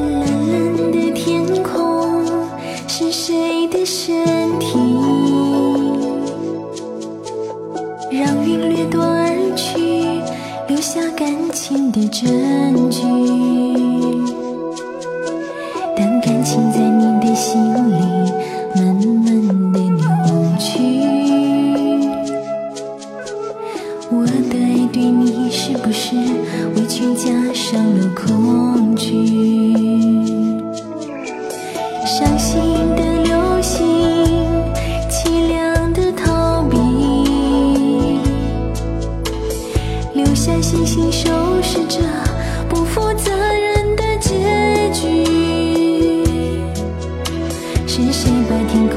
[0.00, 2.24] 蓝蓝的天空，
[2.86, 4.24] 是谁的身
[4.58, 4.78] 体，
[8.10, 10.22] 让云掠夺而去，
[10.68, 12.28] 留下感情的证
[12.90, 13.02] 据？
[15.96, 18.32] 当感情在你的心里
[18.74, 20.02] 慢慢的扭
[20.58, 20.68] 曲，
[24.10, 26.16] 我的爱对你是不是
[26.74, 29.89] 委屈，加上了恐惧。
[32.52, 33.86] 静的流星
[35.08, 38.18] 凄凉的逃避
[40.14, 41.30] 留下星星收
[41.62, 42.00] 拾着
[42.68, 46.24] 不负责任的结局。
[47.86, 48.88] 是谁把天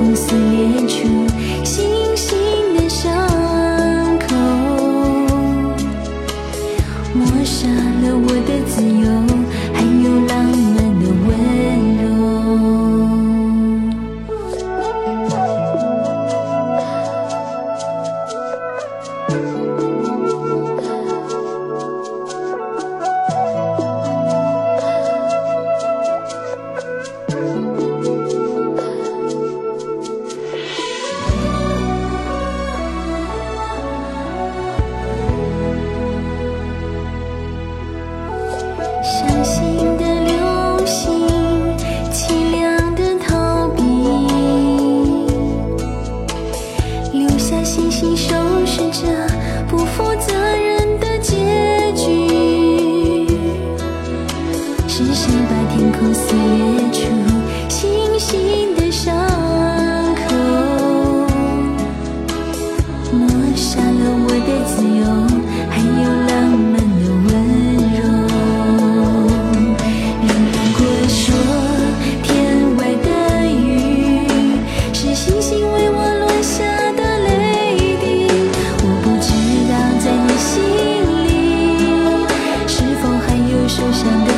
[84.04, 84.33] 想。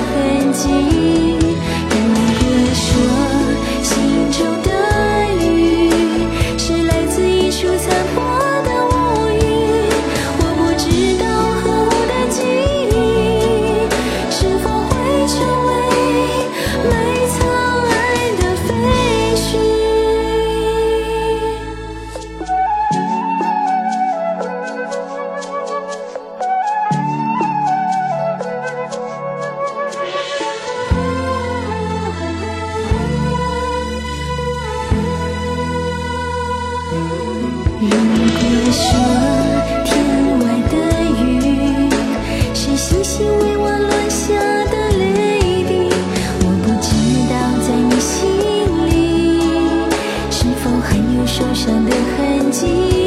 [51.35, 53.05] 是否还有受伤的痕迹。